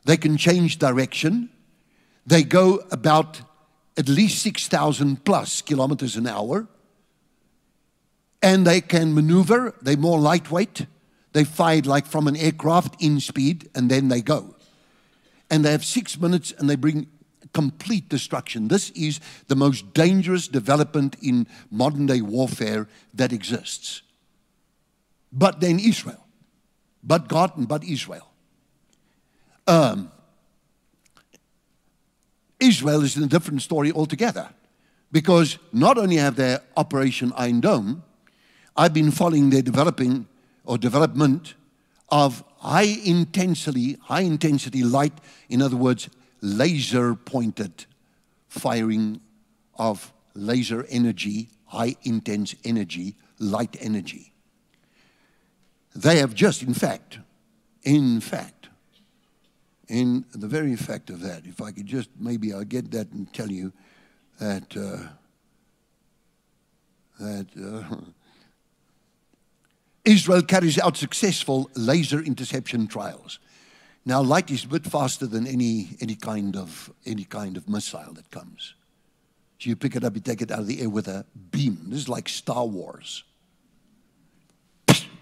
[0.05, 1.51] they can change direction.
[2.29, 3.41] They go about
[3.97, 6.69] at least 6,000 plus kilometers an hour.
[8.41, 9.75] And they can maneuver.
[9.83, 10.87] They're more lightweight.
[11.33, 14.55] They fire like from an aircraft in speed, and then they go
[15.51, 17.07] and they have six minutes and they bring
[17.55, 18.69] complete destruction.
[18.69, 24.03] This is the most dangerous development in modern day warfare that exists.
[25.33, 26.27] But then Israel,
[27.03, 28.29] but God and but Israel.
[29.67, 30.11] Um,
[32.61, 34.51] Israel is in a different story altogether
[35.13, 38.03] because not only have they Operation Iron Dome,
[38.77, 40.27] I've been following their developing
[40.65, 41.55] or development
[42.09, 45.13] of high intensity, high intensity light,
[45.49, 46.09] in other words,
[46.41, 47.87] laser pointed
[48.49, 49.21] firing
[49.79, 54.33] of laser energy, high intense energy, light energy.
[55.95, 57.19] They have just, in fact,
[57.83, 58.58] in fact,
[59.89, 63.33] in the very fact of that, if I could just maybe I'll get that and
[63.33, 63.73] tell you
[64.39, 65.09] that uh,
[67.19, 67.97] that uh,
[70.05, 73.39] Israel carries out successful laser interception trials.
[74.05, 78.15] Now, light is a bit faster than any, any, kind of, any kind of missile
[78.15, 78.75] that comes.
[79.59, 81.79] So you pick it up, you take it out of the air with a beam.
[81.89, 83.25] This is like Star Wars.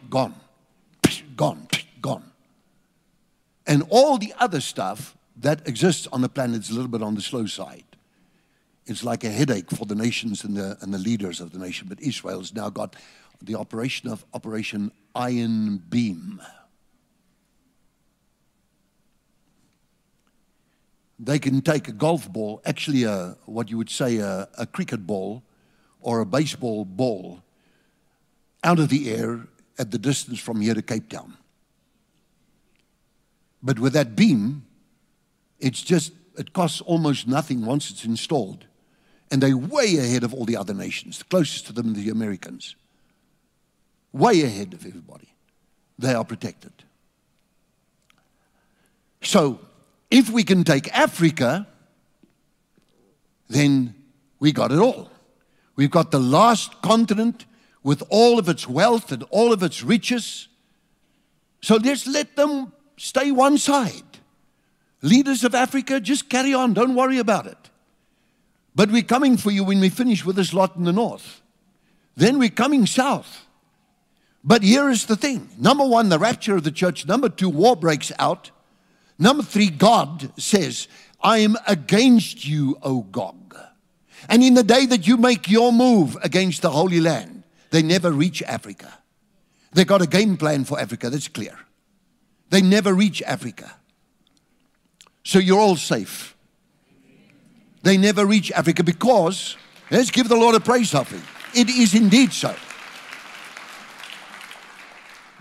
[0.09, 0.37] Gone,
[1.35, 1.66] gone,
[2.00, 2.31] gone.
[3.66, 7.14] And all the other stuff that exists on the planet is a little bit on
[7.14, 7.85] the slow side.
[8.87, 11.88] It's like a headache for the nations and the, and the leaders of the nation.
[11.88, 12.94] But Israel's now got
[13.42, 16.40] the operation of Operation Iron Beam.
[21.18, 25.07] They can take a golf ball, actually, a, what you would say a, a cricket
[25.07, 25.42] ball
[26.00, 27.42] or a baseball ball,
[28.62, 29.46] out of the air
[29.79, 31.37] at the distance from here to Cape Town.
[33.62, 34.66] But with that beam,
[35.58, 38.66] it's just, it costs almost nothing once it's installed.
[39.30, 41.18] And they're way ahead of all the other nations.
[41.18, 42.76] The closest to them, the Americans
[44.16, 45.28] way ahead of everybody.
[45.98, 46.72] They are protected.
[49.22, 49.60] So,
[50.10, 51.66] if we can take Africa,
[53.48, 53.94] then
[54.38, 55.10] we got it all.
[55.74, 57.44] We've got the last continent
[57.82, 60.48] with all of its wealth and all of its riches.
[61.60, 64.02] So let's let them stay one side.
[65.02, 67.70] Leaders of Africa, just carry on, don't worry about it.
[68.74, 71.40] But we're coming for you when we finish with this lot in the north.
[72.16, 73.46] Then we're coming south.
[74.44, 77.06] But here is the thing number one, the rapture of the church.
[77.06, 78.50] Number two, war breaks out.
[79.18, 80.88] Number three, God says,
[81.22, 83.56] I am against you, O Gog.
[84.28, 88.11] And in the day that you make your move against the Holy Land, they never
[88.12, 88.98] reach Africa.
[89.72, 91.59] They got a game plan for Africa, that's clear.
[92.50, 93.74] They never reach Africa.
[95.24, 96.37] So you're all safe.
[97.82, 99.56] They never reach Africa because,
[99.90, 101.22] let's give the Lord a praise offering.
[101.54, 102.54] It is indeed so.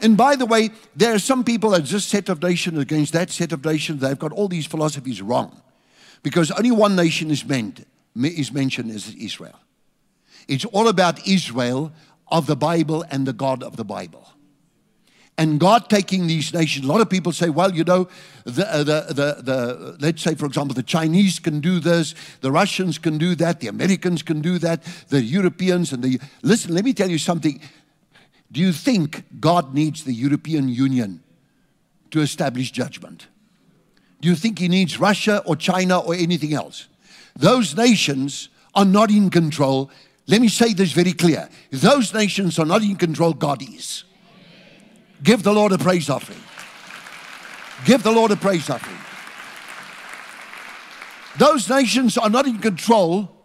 [0.02, 3.30] And by the way, there are some people that just set of nations against that
[3.30, 4.02] set of nations.
[4.02, 5.62] They've got all these philosophies wrong.
[6.22, 9.60] Because only one nation is meant is mentioned as Israel.
[10.48, 11.92] It's all about Israel
[12.28, 14.28] of the Bible and the God of the Bible.
[15.38, 18.08] And God taking these nations, a lot of people say, well, you know,
[18.46, 22.52] the, uh, the, the, the, let's say, for example, the Chinese can do this, the
[22.52, 26.22] Russians can do that, the Americans can do that, the Europeans and the.
[26.42, 27.60] Listen, let me tell you something.
[28.50, 31.22] Do you think God needs the European Union
[32.12, 33.28] to establish judgment?
[34.22, 36.88] Do you think he needs Russia or China or anything else?
[37.36, 39.92] Those nations are not in control.
[40.28, 41.50] Let me say this very clear.
[41.72, 44.06] Those nations are not in control, God is.
[45.24, 46.42] Give the Lord a praise offering.
[47.86, 48.98] Give the Lord a praise offering.
[51.38, 53.36] Those nations are not in control.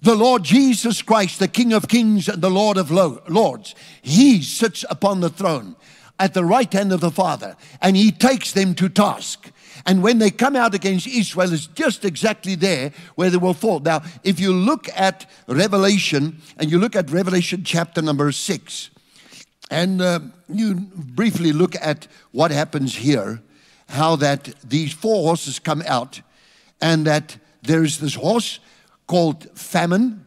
[0.00, 3.74] the Lord Jesus Christ, the King of kings and the Lord of lords.
[4.00, 5.76] He sits upon the throne
[6.20, 9.50] at the right hand of the Father, and he takes them to task.
[9.86, 13.80] And when they come out against Israel, it's just exactly there where they will fall.
[13.80, 18.90] Now, if you look at Revelation, and you look at Revelation chapter number six,
[19.70, 23.40] and uh, you briefly look at what happens here,
[23.88, 26.20] how that these four horses come out,
[26.80, 28.60] and that there is this horse
[29.06, 30.24] called famine,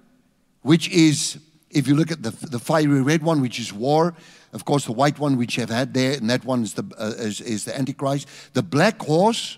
[0.61, 1.39] which is,
[1.69, 4.13] if you look at the, the fiery red one, which is war,
[4.53, 7.13] of course, the white one, which have had there, and that one is the, uh,
[7.17, 8.27] is, is the Antichrist.
[8.53, 9.57] The black horse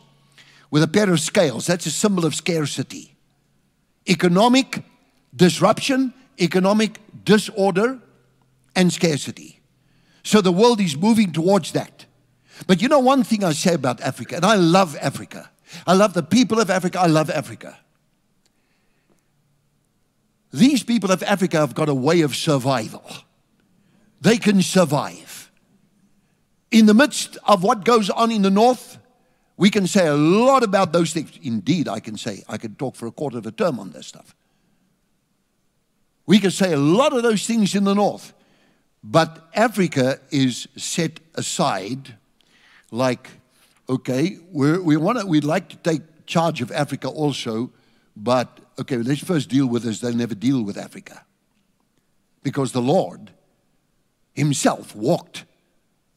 [0.70, 3.16] with a pair of scales, that's a symbol of scarcity.
[4.08, 4.84] Economic
[5.36, 8.00] disruption, economic disorder,
[8.76, 9.63] and scarcity.
[10.24, 12.06] So the world is moving towards that.
[12.68, 15.50] But you know one thing I say about Africa, and I love Africa.
[15.86, 17.00] I love the people of Africa.
[17.00, 17.78] I love Africa.
[20.52, 23.04] These people of Africa have got a way of survival.
[24.22, 25.52] They can survive.
[26.72, 28.98] In the midst of what goes on in the north,
[29.58, 31.32] we can say a lot about those things.
[31.42, 34.08] Indeed, I can say, I could talk for a quarter of a term on this
[34.08, 34.36] stuff.
[36.26, 38.34] We can say a lot of those things in the north.
[39.04, 42.16] But Africa is set aside
[42.90, 43.30] like,
[43.90, 47.72] okay, we want to, we'd like to take charge of Africa also,
[48.16, 50.00] but okay, let's first deal with this.
[50.00, 51.26] They'll never deal with Africa.
[52.44, 53.32] Because the Lord
[54.34, 55.46] himself walked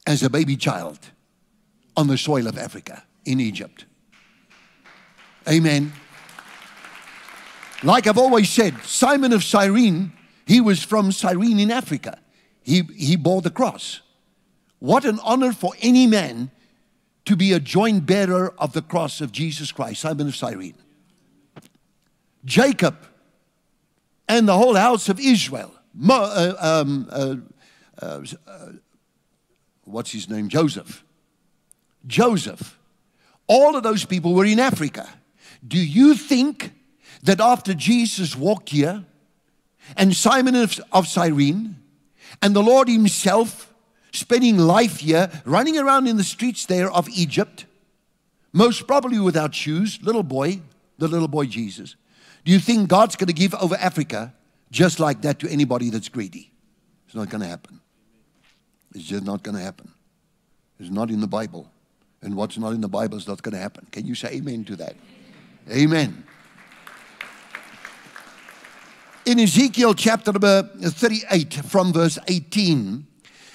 [0.05, 0.99] as a baby child
[1.97, 3.85] on the soil of Africa in Egypt.
[5.47, 5.91] Amen.
[7.83, 10.13] Like I've always said, Simon of Cyrene,
[10.45, 12.19] he was from Cyrene in Africa.
[12.67, 14.01] He, he bore the cross.
[14.79, 16.51] What an honor for any man
[17.23, 20.75] to be a joint bearer of the cross of Jesus Christ, Simon of Cyrene.
[22.43, 22.97] Jacob
[24.27, 25.73] and the whole house of Israel.
[26.09, 27.35] Uh, um, uh,
[28.01, 28.21] uh,
[29.85, 30.49] what's his name?
[30.49, 31.05] Joseph.
[32.05, 32.77] Joseph.
[33.47, 35.07] All of those people were in Africa.
[35.65, 36.73] Do you think
[37.23, 39.05] that after Jesus walked here
[39.95, 41.77] and Simon of, of Cyrene
[42.41, 43.73] and the Lord Himself
[44.11, 47.65] spending life here, running around in the streets there of Egypt,
[48.53, 50.61] most probably without shoes, little boy,
[50.97, 51.95] the little boy Jesus,
[52.43, 54.33] do you think God's going to give over Africa
[54.71, 56.51] just like that to anybody that's greedy?
[57.05, 57.81] It's not going to happen.
[58.95, 59.91] It's just not going to happen.
[60.79, 61.69] It's not in the Bible.
[62.21, 63.87] And what's not in the Bible is not going to happen.
[63.91, 64.95] Can you say amen to that?
[65.69, 66.23] Amen.
[69.27, 73.05] In Ezekiel chapter number 38, from verse 18,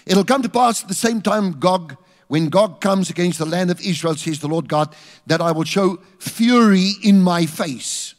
[0.05, 1.97] it'll come to pass at the same time Gog,
[2.29, 4.95] when Gog comes against the land of Israel, says the Lord God,
[5.27, 8.15] that I will show fury in my face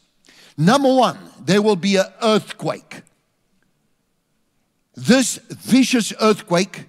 [0.58, 3.04] Number one, there will be an earthquake.
[4.96, 6.86] This vicious earthquake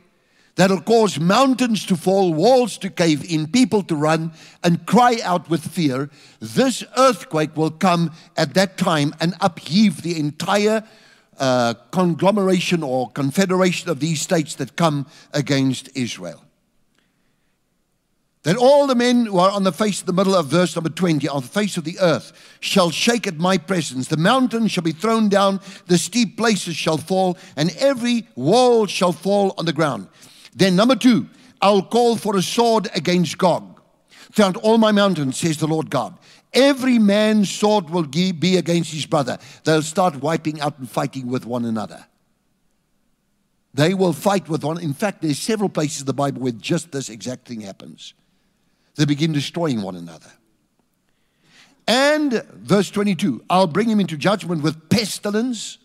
[0.57, 4.33] that'll cause mountains to fall, walls to cave in, people to run
[4.63, 6.11] and cry out with fear.
[6.41, 10.85] This earthquake will come at that time and upheave the entire
[11.39, 16.41] uh, conglomeration or confederation of these states that come against Israel.
[18.45, 20.91] That all the men who are on the face of the middle of verse number
[20.91, 24.09] 20, on the face of the earth, shall shake at my presence.
[24.09, 29.13] The mountains shall be thrown down, the steep places shall fall, and every wall shall
[29.13, 30.09] fall on the ground.
[30.55, 31.29] Then, number two,
[31.61, 33.81] I'll call for a sword against Gog.
[34.33, 36.19] Throughout all my mountains, says the Lord God.
[36.53, 39.39] Every man's sword will be against his brother.
[39.65, 42.07] They'll start wiping out and fighting with one another.
[43.75, 44.81] They will fight with one.
[44.81, 48.15] In fact, there's several places in the Bible where just this exact thing happens
[48.97, 50.31] they begin destroying one another.
[51.87, 55.79] And verse 22 I'll bring him into judgment with pestilence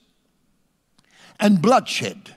[1.39, 2.36] and bloodshed.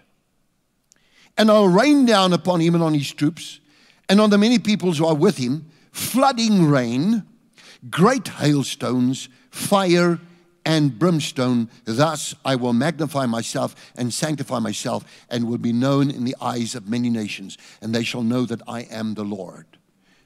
[1.37, 3.61] And I'll rain down upon him and on his troops
[4.09, 7.25] and on the many peoples who are with him flooding rain,
[7.91, 10.19] great hailstones, fire,
[10.65, 11.69] and brimstone.
[11.85, 16.75] Thus I will magnify myself and sanctify myself and will be known in the eyes
[16.75, 19.67] of many nations, and they shall know that I am the Lord.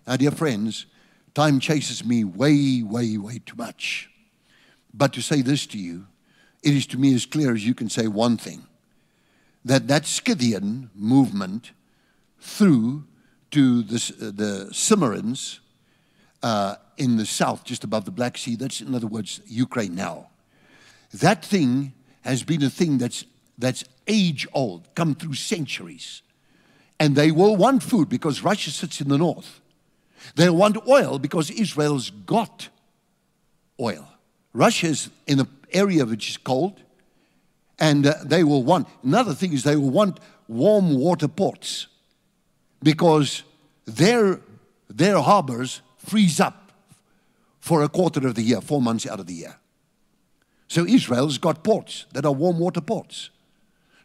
[0.06, 0.86] Now, dear friends,
[1.34, 4.10] time chases me way, way, way too much.
[4.94, 6.06] But to say this to you,
[6.62, 8.66] it is to me as clear as you can say one thing
[9.66, 11.72] that that Scythian movement
[12.38, 13.04] through
[13.50, 15.58] to the, the Cimmerians
[16.42, 20.28] uh, in the south, just above the Black Sea, that's in other words, Ukraine now.
[21.12, 21.92] That thing
[22.22, 23.24] has been a thing that's,
[23.58, 26.22] that's age old, come through centuries.
[27.00, 29.60] And they will want food because Russia sits in the north.
[30.36, 32.68] They want oil because Israel's got
[33.80, 34.08] oil.
[34.52, 36.80] Russia's in an area which is cold,
[37.78, 40.18] and uh, they will want, another thing is they will want
[40.48, 41.88] warm water ports
[42.82, 43.42] because
[43.84, 44.40] their,
[44.88, 46.72] their harbors freeze up
[47.60, 49.56] for a quarter of the year, four months out of the year.
[50.68, 53.30] So Israel's got ports that are warm water ports.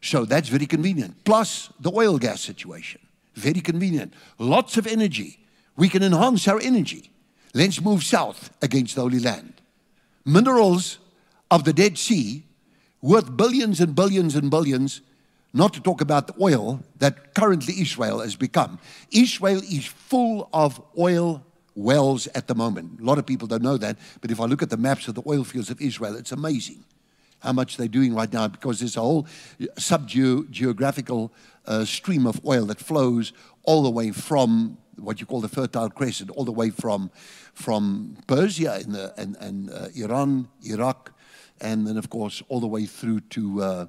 [0.02, 1.24] So that's very convenient.
[1.24, 3.02] Plus the oil gas situation.
[3.36, 4.14] Very convenient.
[4.40, 5.40] Lots of energy.
[5.78, 7.12] We can enhance our energy.
[7.54, 9.62] Let's move south against the Holy Land.
[10.26, 11.00] Minerals
[11.50, 12.44] of the Dead Sea
[13.02, 15.02] worth billions and billions and billions,
[15.54, 18.80] not to talk about the oil that currently Israel has become.
[19.12, 21.44] Israel is full of oil
[21.76, 23.00] wells at the moment.
[23.00, 25.16] A lot of people don't know that, but if I look at the maps of
[25.16, 26.84] the oil fields of Israel, it's amazing
[27.40, 29.28] how much they're doing right now because there's a whole
[29.78, 31.34] sub-geographical
[31.66, 33.34] uh, stream of oil that flows
[33.64, 37.10] all the way from what you call the Fertile Crescent, all the way from,
[37.54, 41.12] from Persia and, the, and, and uh, Iran, Iraq,
[41.62, 43.86] and then, of course, all the way through to uh,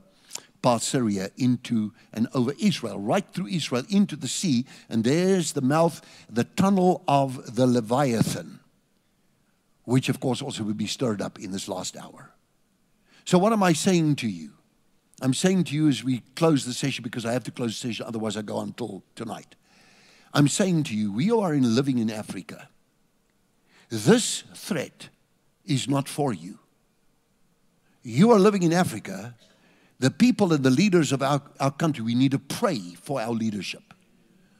[0.62, 4.64] past Syria into and over Israel, right through Israel into the sea.
[4.89, 6.01] And there's the mouth,
[6.31, 8.61] the tunnel of the Leviathan,
[9.85, 12.31] which, of course, also will be stirred up in this last hour.
[13.25, 14.53] So, what am I saying to you?
[15.20, 17.89] I'm saying to you as we close the session, because I have to close the
[17.89, 19.55] session, otherwise, I go on until tonight.
[20.35, 22.68] I'm saying to you, we are in living in Africa.
[23.89, 25.11] This threat
[25.64, 26.59] is not for you.
[28.03, 29.34] You are living in Africa.
[29.98, 33.30] The people and the leaders of our, our country, we need to pray for our
[33.30, 33.94] leadership.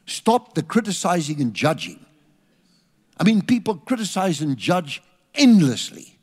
[0.07, 2.05] Stop the criticizing and judging.
[3.19, 5.03] I mean, people criticize and judge
[5.35, 6.19] endlessly.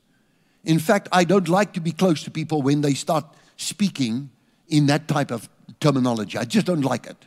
[0.63, 3.26] In fact, I don't like to be close to people when they start
[3.57, 4.30] speaking
[4.67, 5.49] in that type of
[5.80, 6.38] terminology.
[6.38, 7.17] I just don't like it.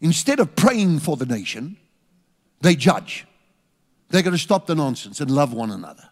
[0.00, 1.76] Instead of praying for the nation,
[2.60, 3.26] they judge.
[4.08, 6.08] They're going to stop the nonsense and love one another.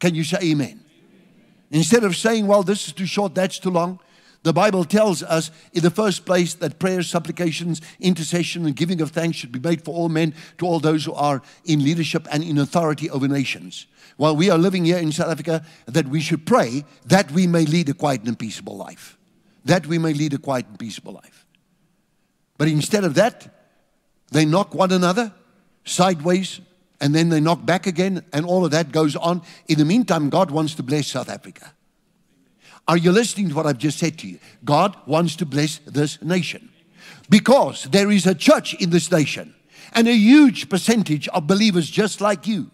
[0.00, 0.81] Can you say amen?
[1.72, 3.98] Instead of saying, well, this is too short, that's too long,
[4.42, 9.12] the Bible tells us, in the first place, that prayers, supplications, intercession, and giving of
[9.12, 12.42] thanks should be made for all men, to all those who are in leadership and
[12.42, 13.86] in authority over nations.
[14.16, 17.64] While we are living here in South Africa, that we should pray that we may
[17.64, 19.16] lead a quiet and peaceable life.
[19.64, 21.46] That we may lead a quiet and peaceable life.
[22.58, 23.48] But instead of that,
[24.30, 25.32] they knock one another
[25.84, 26.60] sideways
[27.02, 29.42] and then they knock back again, and all of that goes on.
[29.66, 31.74] In the meantime, God wants to bless South Africa.
[32.86, 34.38] Are you listening to what I've just said to you?
[34.64, 36.70] God wants to bless this nation
[37.28, 39.52] because there is a church in this nation
[39.94, 42.70] and a huge percentage of believers just like you.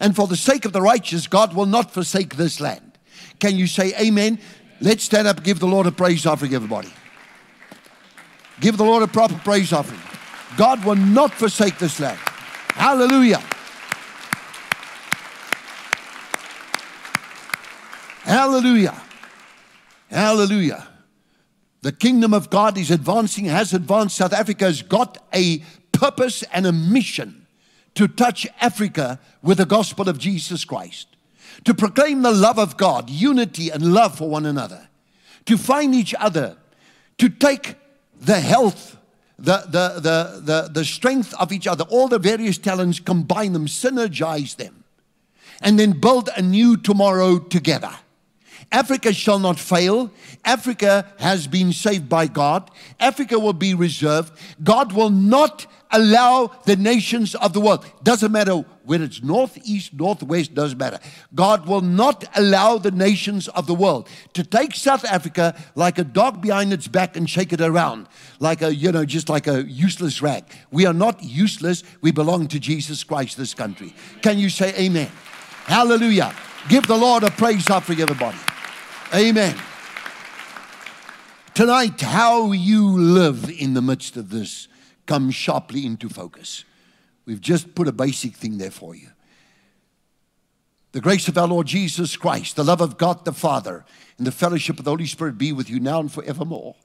[0.00, 2.98] And for the sake of the righteous, God will not forsake this land.
[3.38, 4.40] Can you say amen?
[4.80, 6.92] Let's stand up give the Lord a praise offering, everybody.
[8.60, 10.00] Give the Lord a proper praise offering.
[10.56, 12.18] God will not forsake this land.
[12.74, 13.40] Hallelujah.
[18.30, 18.94] Hallelujah.
[20.08, 20.86] Hallelujah.
[21.82, 24.18] The kingdom of God is advancing, has advanced.
[24.18, 27.48] South Africa has got a purpose and a mission
[27.96, 31.08] to touch Africa with the gospel of Jesus Christ,
[31.64, 34.88] to proclaim the love of God, unity and love for one another,
[35.46, 36.56] to find each other,
[37.18, 37.74] to take
[38.20, 38.96] the health,
[39.40, 43.66] the, the, the, the, the strength of each other, all the various talents, combine them,
[43.66, 44.84] synergize them,
[45.60, 47.90] and then build a new tomorrow together.
[48.72, 50.12] Africa shall not fail.
[50.44, 52.70] Africa has been saved by God.
[53.00, 54.32] Africa will be reserved.
[54.62, 57.84] God will not allow the nations of the world.
[58.04, 60.98] Doesn't matter whether it's north, east, northwest, doesn't matter.
[61.34, 66.04] God will not allow the nations of the world to take South Africa like a
[66.04, 68.06] dog behind its back and shake it around,
[68.38, 70.44] like a, you know, just like a useless rag.
[70.70, 71.82] We are not useless.
[72.00, 73.94] We belong to Jesus Christ, this country.
[74.22, 75.10] Can you say amen?
[75.64, 76.34] Hallelujah.
[76.68, 78.38] Give the Lord a praise offering, everybody.
[79.12, 79.56] Amen.
[81.52, 84.68] Tonight, how you live in the midst of this
[85.06, 86.64] comes sharply into focus.
[87.26, 89.08] We've just put a basic thing there for you.
[90.92, 93.84] The grace of our Lord Jesus Christ, the love of God the Father,
[94.16, 96.76] and the fellowship of the Holy Spirit be with you now and forevermore.